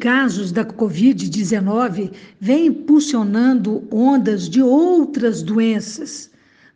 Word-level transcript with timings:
casos 0.00 0.50
da 0.50 0.64
Covid-19 0.64 2.10
vem 2.40 2.66
impulsionando 2.68 3.86
ondas 3.90 4.48
de 4.48 4.62
outras 4.62 5.42
doenças, 5.42 6.30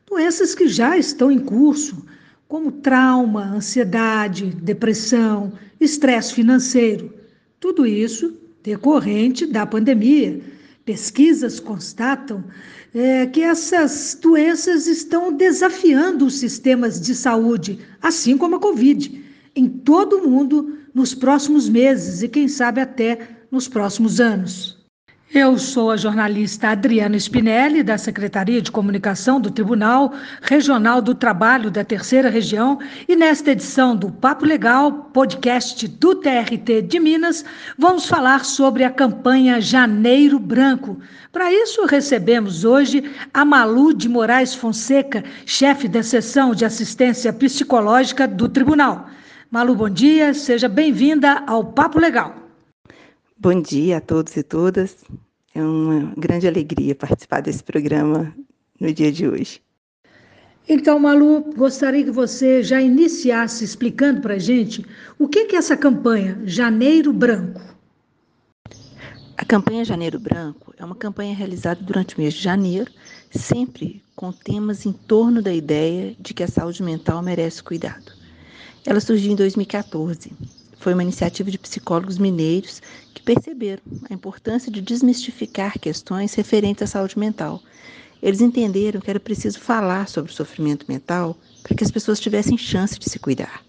doenças 0.06 0.54
que 0.54 0.68
já 0.68 0.96
estão 0.98 1.32
em 1.32 1.38
curso, 1.38 2.04
como 2.46 2.70
trauma, 2.70 3.46
ansiedade, 3.46 4.54
depressão, 4.62 5.54
estresse 5.80 6.34
financeiro. 6.34 7.12
Tudo 7.58 7.86
isso 7.86 8.36
decorrente 8.62 9.46
da 9.46 9.66
pandemia. 9.66 10.40
Pesquisas 10.84 11.58
constatam 11.58 12.44
é, 12.94 13.26
que 13.26 13.40
essas 13.40 14.18
doenças 14.20 14.86
estão 14.86 15.32
desafiando 15.32 16.26
os 16.26 16.38
sistemas 16.38 17.00
de 17.00 17.14
saúde, 17.14 17.78
assim 18.02 18.36
como 18.36 18.56
a 18.56 18.60
Covid, 18.60 19.24
em 19.54 19.68
todo 19.68 20.18
o 20.18 20.28
mundo 20.28 20.78
nos 20.94 21.14
próximos 21.14 21.68
meses 21.68 22.22
e, 22.22 22.28
quem 22.28 22.48
sabe, 22.48 22.80
até 22.80 23.18
nos 23.50 23.68
próximos 23.68 24.20
anos. 24.20 24.84
Eu 25.34 25.58
sou 25.58 25.90
a 25.90 25.96
jornalista 25.96 26.68
Adriana 26.68 27.16
Spinelli, 27.16 27.82
da 27.82 27.98
Secretaria 27.98 28.62
de 28.62 28.70
Comunicação 28.70 29.40
do 29.40 29.50
Tribunal 29.50 30.12
Regional 30.40 31.02
do 31.02 31.12
Trabalho 31.12 31.72
da 31.72 31.82
Terceira 31.82 32.30
Região, 32.30 32.78
e 33.08 33.16
nesta 33.16 33.50
edição 33.50 33.96
do 33.96 34.12
Papo 34.12 34.44
Legal, 34.44 35.10
podcast 35.12 35.88
do 35.88 36.14
TRT 36.14 36.82
de 36.82 37.00
Minas, 37.00 37.44
vamos 37.76 38.06
falar 38.06 38.44
sobre 38.44 38.84
a 38.84 38.90
campanha 38.90 39.60
Janeiro 39.60 40.38
Branco. 40.38 41.00
Para 41.32 41.52
isso, 41.52 41.84
recebemos 41.84 42.64
hoje 42.64 43.02
a 43.32 43.44
Malu 43.44 43.92
de 43.92 44.08
Moraes 44.08 44.54
Fonseca, 44.54 45.24
chefe 45.44 45.88
da 45.88 46.04
seção 46.04 46.54
de 46.54 46.64
assistência 46.64 47.32
psicológica 47.32 48.28
do 48.28 48.48
Tribunal. 48.48 49.10
Malu, 49.54 49.76
bom 49.76 49.88
dia, 49.88 50.34
seja 50.34 50.68
bem-vinda 50.68 51.44
ao 51.46 51.64
Papo 51.64 52.00
Legal. 52.00 52.34
Bom 53.38 53.62
dia 53.62 53.98
a 53.98 54.00
todos 54.00 54.36
e 54.36 54.42
todas. 54.42 55.04
É 55.54 55.62
uma 55.62 56.12
grande 56.16 56.48
alegria 56.48 56.92
participar 56.92 57.40
desse 57.40 57.62
programa 57.62 58.34
no 58.80 58.92
dia 58.92 59.12
de 59.12 59.28
hoje. 59.28 59.62
Então, 60.68 60.98
Malu, 60.98 61.52
gostaria 61.56 62.02
que 62.02 62.10
você 62.10 62.64
já 62.64 62.82
iniciasse 62.82 63.62
explicando 63.62 64.20
para 64.20 64.34
a 64.34 64.38
gente 64.40 64.84
o 65.20 65.28
que 65.28 65.38
é 65.38 65.54
essa 65.54 65.76
campanha 65.76 66.36
Janeiro 66.44 67.12
Branco. 67.12 67.60
A 69.36 69.44
campanha 69.44 69.84
Janeiro 69.84 70.18
Branco 70.18 70.74
é 70.76 70.84
uma 70.84 70.96
campanha 70.96 71.32
realizada 71.32 71.80
durante 71.80 72.16
o 72.16 72.20
mês 72.20 72.34
de 72.34 72.42
janeiro, 72.42 72.90
sempre 73.30 74.02
com 74.16 74.32
temas 74.32 74.84
em 74.84 74.92
torno 74.92 75.40
da 75.40 75.54
ideia 75.54 76.16
de 76.18 76.34
que 76.34 76.42
a 76.42 76.48
saúde 76.48 76.82
mental 76.82 77.22
merece 77.22 77.62
cuidado. 77.62 78.23
Ela 78.86 79.00
surgiu 79.00 79.32
em 79.32 79.36
2014 79.36 80.32
foi 80.84 80.92
uma 80.92 81.02
iniciativa 81.02 81.50
de 81.50 81.58
psicólogos 81.58 82.18
mineiros 82.18 82.82
que 83.14 83.22
perceberam 83.22 83.80
a 84.10 84.12
importância 84.12 84.70
de 84.70 84.82
desmistificar 84.82 85.78
questões 85.78 86.34
referentes 86.34 86.82
à 86.82 86.86
saúde 86.86 87.18
mental. 87.18 87.62
Eles 88.22 88.42
entenderam 88.42 89.00
que 89.00 89.08
era 89.08 89.18
preciso 89.18 89.58
falar 89.60 90.08
sobre 90.08 90.30
o 90.30 90.34
sofrimento 90.34 90.84
mental 90.86 91.38
para 91.62 91.74
que 91.74 91.82
as 91.82 91.90
pessoas 91.90 92.20
tivessem 92.20 92.58
chance 92.58 92.98
de 92.98 93.08
se 93.08 93.18
cuidar. 93.18 93.64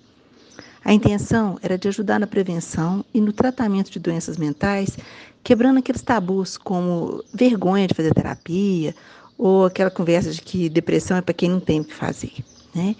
A 0.83 0.93
intenção 0.93 1.57
era 1.61 1.77
de 1.77 1.87
ajudar 1.87 2.19
na 2.19 2.27
prevenção 2.27 3.05
e 3.13 3.21
no 3.21 3.31
tratamento 3.31 3.89
de 3.89 3.97
doenças 3.97 4.35
mentais, 4.35 4.97
quebrando 5.41 5.79
aqueles 5.79 6.01
tabus 6.01 6.57
como 6.57 7.23
vergonha 7.33 7.87
de 7.87 7.93
fazer 7.93 8.13
terapia 8.13 8.93
ou 9.37 9.63
aquela 9.63 9.89
conversa 9.89 10.31
de 10.31 10.41
que 10.41 10.67
depressão 10.67 11.15
é 11.15 11.21
para 11.21 11.33
quem 11.33 11.49
não 11.49 11.61
tem 11.61 11.79
o 11.79 11.85
que 11.85 11.93
fazer. 11.93 12.33
Né? 12.75 12.95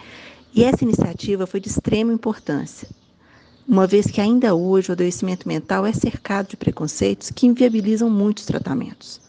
E 0.56 0.64
essa 0.64 0.86
iniciativa 0.86 1.46
foi 1.46 1.60
de 1.60 1.68
extrema 1.68 2.14
importância, 2.14 2.88
uma 3.68 3.86
vez 3.86 4.06
que 4.06 4.22
ainda 4.22 4.56
hoje 4.56 4.90
o 4.90 4.94
adoecimento 4.94 5.48
mental 5.48 5.86
é 5.86 5.92
cercado 5.92 6.50
de 6.50 6.56
preconceitos 6.56 7.30
que 7.30 7.46
inviabilizam 7.46 8.10
muitos 8.10 8.46
tratamentos. 8.46 9.20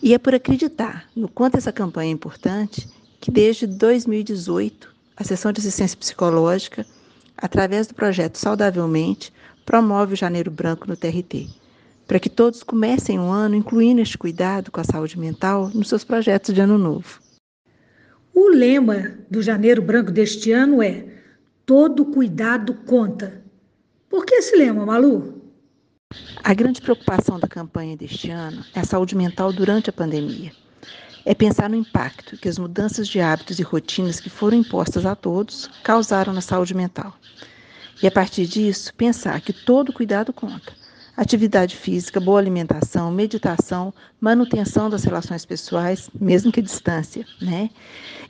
E 0.00 0.14
é 0.14 0.18
por 0.18 0.34
acreditar 0.34 1.06
no 1.14 1.28
quanto 1.28 1.56
essa 1.56 1.72
campanha 1.72 2.10
é 2.10 2.14
importante 2.14 2.88
que 3.20 3.30
desde 3.30 3.66
2018 3.66 4.94
a 5.16 5.24
Seção 5.24 5.52
de 5.52 5.60
Assistência 5.60 5.98
Psicológica, 5.98 6.86
através 7.36 7.88
do 7.88 7.94
projeto 7.94 8.38
Saudavelmente, 8.38 9.32
promove 9.66 10.14
o 10.14 10.16
Janeiro 10.16 10.50
Branco 10.50 10.88
no 10.88 10.96
TRT, 10.96 11.48
para 12.06 12.20
que 12.20 12.30
todos 12.30 12.62
comecem 12.62 13.18
o 13.18 13.28
ano 13.28 13.56
incluindo 13.56 14.00
este 14.00 14.16
cuidado 14.16 14.70
com 14.70 14.80
a 14.80 14.84
saúde 14.84 15.18
mental 15.18 15.70
nos 15.74 15.88
seus 15.88 16.04
projetos 16.04 16.54
de 16.54 16.60
ano 16.60 16.78
novo. 16.78 17.20
O 18.40 18.50
lema 18.50 19.18
do 19.28 19.42
Janeiro 19.42 19.82
Branco 19.82 20.12
deste 20.12 20.52
ano 20.52 20.80
é 20.80 21.06
Todo 21.66 22.04
cuidado 22.04 22.72
conta. 22.72 23.42
Por 24.08 24.24
que 24.24 24.36
esse 24.36 24.54
lema, 24.54 24.86
Malu? 24.86 25.42
A 26.44 26.54
grande 26.54 26.80
preocupação 26.80 27.40
da 27.40 27.48
campanha 27.48 27.96
deste 27.96 28.30
ano 28.30 28.64
é 28.76 28.78
a 28.78 28.84
saúde 28.84 29.16
mental 29.16 29.52
durante 29.52 29.90
a 29.90 29.92
pandemia. 29.92 30.52
É 31.26 31.34
pensar 31.34 31.68
no 31.68 31.74
impacto 31.74 32.36
que 32.36 32.48
as 32.48 32.60
mudanças 32.60 33.08
de 33.08 33.20
hábitos 33.20 33.58
e 33.58 33.64
rotinas 33.64 34.20
que 34.20 34.30
foram 34.30 34.58
impostas 34.58 35.04
a 35.04 35.16
todos 35.16 35.68
causaram 35.82 36.32
na 36.32 36.40
saúde 36.40 36.74
mental. 36.74 37.12
E 38.00 38.06
a 38.06 38.10
partir 38.12 38.46
disso, 38.46 38.94
pensar 38.94 39.40
que 39.40 39.52
todo 39.52 39.92
cuidado 39.92 40.32
conta. 40.32 40.77
Atividade 41.18 41.74
física, 41.74 42.20
boa 42.20 42.38
alimentação, 42.38 43.10
meditação, 43.10 43.92
manutenção 44.20 44.88
das 44.88 45.02
relações 45.02 45.44
pessoais, 45.44 46.08
mesmo 46.14 46.52
que 46.52 46.60
à 46.60 46.62
distância, 46.62 47.26
né? 47.42 47.70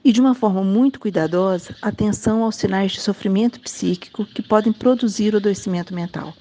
E 0.03 0.11
de 0.11 0.23
uma 0.23 0.35
forma 0.35 0.65
muito 0.65 0.99
cuidadosa, 0.99 1.77
atenção 1.83 2.43
aos 2.43 2.57
sinais 2.57 2.93
de 2.93 3.01
sofrimento 3.03 3.61
psíquico 3.61 4.25
que 4.25 4.41
podem 4.41 4.73
produzir 4.73 5.35
o 5.35 5.37
adoecimento 5.37 5.95
mental. 5.95 6.33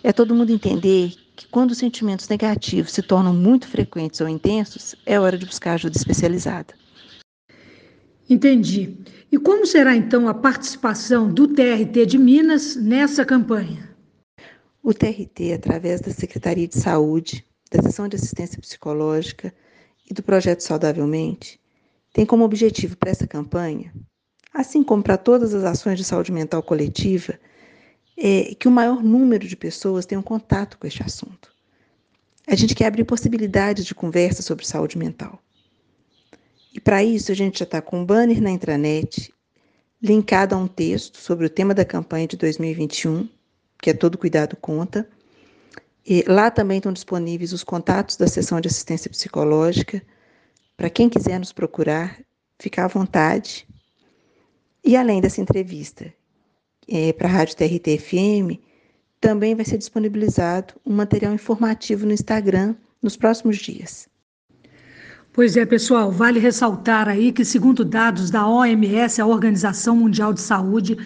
É 0.00 0.12
todo 0.12 0.32
mundo 0.32 0.52
entender 0.52 1.12
que 1.34 1.48
quando 1.48 1.72
os 1.72 1.78
sentimentos 1.78 2.28
negativos 2.28 2.92
se 2.92 3.02
tornam 3.02 3.34
muito 3.34 3.66
frequentes 3.66 4.20
ou 4.20 4.28
intensos, 4.28 4.94
é 5.04 5.18
hora 5.18 5.36
de 5.36 5.44
buscar 5.44 5.72
ajuda 5.72 5.96
especializada. 5.96 6.72
Entendi. 8.28 8.96
E 9.32 9.36
como 9.38 9.66
será 9.66 9.96
então 9.96 10.28
a 10.28 10.34
participação 10.34 11.28
do 11.28 11.48
TRT 11.48 12.06
de 12.06 12.16
Minas 12.16 12.76
nessa 12.76 13.24
campanha? 13.24 13.89
O 14.82 14.94
TRT, 14.94 15.52
através 15.54 16.00
da 16.00 16.10
Secretaria 16.10 16.66
de 16.66 16.78
Saúde, 16.78 17.46
da 17.70 17.82
Seção 17.82 18.08
de 18.08 18.16
Assistência 18.16 18.58
Psicológica 18.58 19.54
e 20.08 20.14
do 20.14 20.22
Projeto 20.22 20.60
Saudavelmente, 20.60 21.60
tem 22.12 22.24
como 22.24 22.44
objetivo 22.44 22.96
para 22.96 23.10
essa 23.10 23.26
campanha, 23.26 23.92
assim 24.52 24.82
como 24.82 25.02
para 25.02 25.18
todas 25.18 25.54
as 25.54 25.64
ações 25.64 25.98
de 25.98 26.04
saúde 26.04 26.32
mental 26.32 26.62
coletiva, 26.62 27.38
é 28.16 28.54
que 28.54 28.68
o 28.68 28.70
maior 28.70 29.02
número 29.02 29.46
de 29.46 29.56
pessoas 29.56 30.06
tenham 30.06 30.22
contato 30.22 30.78
com 30.78 30.86
este 30.86 31.02
assunto. 31.02 31.52
A 32.46 32.54
gente 32.56 32.74
quer 32.74 32.86
abrir 32.86 33.04
possibilidades 33.04 33.84
de 33.84 33.94
conversa 33.94 34.42
sobre 34.42 34.66
saúde 34.66 34.98
mental. 34.98 35.40
E 36.72 36.80
para 36.80 37.04
isso 37.04 37.30
a 37.30 37.34
gente 37.34 37.60
já 37.60 37.64
está 37.64 37.80
com 37.80 38.00
um 38.00 38.04
banner 38.04 38.40
na 38.40 38.50
intranet, 38.50 39.32
linkado 40.02 40.54
a 40.54 40.58
um 40.58 40.66
texto 40.66 41.18
sobre 41.18 41.46
o 41.46 41.50
tema 41.50 41.74
da 41.74 41.84
campanha 41.84 42.26
de 42.26 42.36
2021, 42.36 43.28
que 43.80 43.90
é 43.90 43.94
Todo 43.94 44.18
Cuidado 44.18 44.56
Conta. 44.56 45.08
E 46.06 46.24
lá 46.26 46.50
também 46.50 46.78
estão 46.78 46.92
disponíveis 46.92 47.52
os 47.52 47.62
contatos 47.64 48.16
da 48.16 48.26
sessão 48.26 48.60
de 48.60 48.68
assistência 48.68 49.10
psicológica. 49.10 50.02
Para 50.76 50.90
quem 50.90 51.08
quiser 51.08 51.38
nos 51.38 51.52
procurar, 51.52 52.18
ficar 52.58 52.86
à 52.86 52.88
vontade. 52.88 53.66
E 54.84 54.96
além 54.96 55.20
dessa 55.20 55.40
entrevista 55.40 56.12
é, 56.88 57.12
para 57.12 57.28
a 57.28 57.30
Rádio 57.30 57.56
TRT-FM, 57.56 58.58
também 59.20 59.54
vai 59.54 59.64
ser 59.64 59.76
disponibilizado 59.76 60.74
um 60.84 60.94
material 60.94 61.34
informativo 61.34 62.06
no 62.06 62.12
Instagram 62.12 62.74
nos 63.02 63.16
próximos 63.16 63.58
dias. 63.58 64.08
Pois 65.32 65.56
é, 65.56 65.64
pessoal, 65.64 66.10
vale 66.10 66.40
ressaltar 66.40 67.08
aí 67.08 67.30
que, 67.30 67.44
segundo 67.44 67.84
dados 67.84 68.30
da 68.30 68.48
OMS, 68.48 69.20
a 69.20 69.26
Organização 69.26 69.94
Mundial 69.94 70.32
de 70.32 70.40
Saúde, 70.40 70.96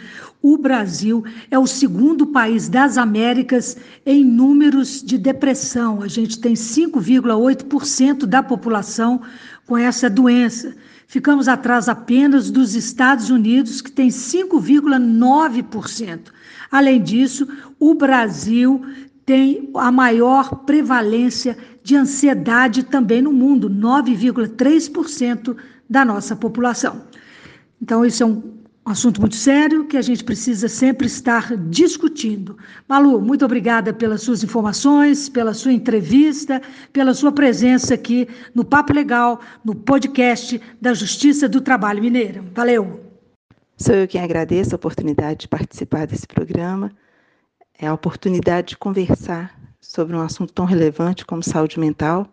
o 0.45 0.57
Brasil 0.59 1.25
é 1.51 1.59
o 1.59 1.67
segundo 1.67 2.27
país 2.27 2.69
das 2.69 2.99
Américas 2.99 3.79
em 4.05 4.23
números 4.23 5.03
de 5.03 5.17
depressão. 5.17 6.03
A 6.03 6.07
gente 6.07 6.39
tem 6.39 6.53
5,8% 6.53 8.27
da 8.27 8.43
população 8.43 9.23
com 9.67 9.79
essa 9.79 10.11
doença. 10.11 10.77
Ficamos 11.07 11.49
atrás 11.49 11.89
apenas 11.89 12.51
dos 12.51 12.75
Estados 12.75 13.31
Unidos, 13.31 13.81
que 13.81 13.91
tem 13.91 14.09
5,9%. 14.09 16.31
Além 16.71 17.03
disso, 17.03 17.49
o 17.81 17.95
Brasil 17.95 18.85
tem 19.25 19.71
a 19.75 19.91
maior 19.91 20.57
prevalência 20.67 21.57
de 21.83 21.97
ansiedade 21.97 22.83
também 22.83 23.23
no 23.23 23.33
mundo, 23.33 23.71
9,3% 23.71 25.57
da 25.89 26.05
nossa 26.05 26.37
população. 26.37 27.01
Então, 27.81 28.05
isso 28.05 28.23
é 28.23 28.27
um 28.27 28.63
assunto 28.91 29.21
muito 29.21 29.35
sério 29.35 29.87
que 29.87 29.97
a 29.97 30.03
gente 30.03 30.23
precisa 30.23 30.69
sempre 30.69 31.07
estar 31.07 31.57
discutindo. 31.57 32.59
Malu, 32.87 33.21
muito 33.21 33.45
obrigada 33.45 33.95
pelas 33.95 34.23
suas 34.23 34.45
informações, 34.45 35.29
pela 35.29 35.55
sua 35.55 35.73
entrevista, 35.73 36.61
pela 36.93 37.15
sua 37.15 37.33
presença 37.33 37.95
aqui 37.95 38.29
no 38.55 38.65
Papo 38.65 38.93
Legal, 38.93 39.41
no 39.65 39.75
podcast 39.75 40.61
da 40.81 40.93
Justiça 40.93 41.49
do 41.49 41.61
Trabalho 41.61 42.03
Mineira. 42.03 42.45
Valeu! 42.55 43.01
Sou 43.77 43.95
eu 43.95 44.07
quem 44.07 44.21
agradeço 44.21 44.75
a 44.75 44.77
oportunidade 44.77 45.41
de 45.41 45.49
participar 45.49 46.07
desse 46.07 46.27
programa 46.27 46.93
é 47.79 47.87
a 47.87 47.95
oportunidade 47.95 48.69
de 48.69 48.77
conversar 48.77 49.59
sobre 49.81 50.17
um 50.17 50.21
assunto 50.21 50.53
tão 50.53 50.65
relevante 50.65 51.25
como 51.25 51.43
saúde 51.43 51.79
mental 51.79 52.27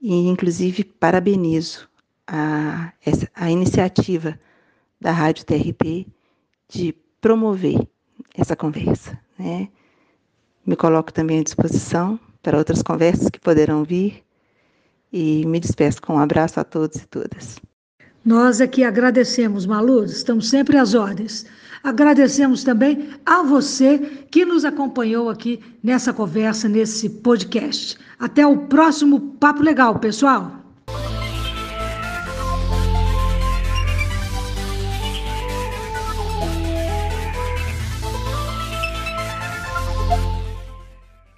e, 0.00 0.28
inclusive, 0.28 0.84
parabenizo 0.84 1.88
a, 2.26 2.92
a 3.34 3.50
iniciativa 3.50 4.38
da 5.06 5.12
Rádio 5.12 5.44
TRT 5.44 6.04
de 6.68 6.92
promover 7.20 7.78
essa 8.34 8.56
conversa. 8.56 9.16
Né? 9.38 9.68
Me 10.66 10.74
coloco 10.74 11.12
também 11.12 11.38
à 11.38 11.42
disposição 11.44 12.18
para 12.42 12.58
outras 12.58 12.82
conversas 12.82 13.30
que 13.30 13.38
poderão 13.38 13.84
vir 13.84 14.24
e 15.12 15.46
me 15.46 15.60
despeço 15.60 16.02
com 16.02 16.14
um 16.14 16.18
abraço 16.18 16.58
a 16.58 16.64
todos 16.64 16.96
e 16.96 17.06
todas. 17.06 17.56
Nós 18.24 18.60
aqui 18.60 18.82
agradecemos, 18.82 19.64
Malu, 19.64 20.02
estamos 20.02 20.50
sempre 20.50 20.76
às 20.76 20.92
ordens. 20.92 21.46
Agradecemos 21.84 22.64
também 22.64 23.10
a 23.24 23.44
você 23.44 23.98
que 24.28 24.44
nos 24.44 24.64
acompanhou 24.64 25.30
aqui 25.30 25.60
nessa 25.84 26.12
conversa, 26.12 26.68
nesse 26.68 27.08
podcast. 27.08 27.96
Até 28.18 28.44
o 28.44 28.66
próximo 28.66 29.20
Papo 29.38 29.62
Legal, 29.62 30.00
pessoal! 30.00 30.65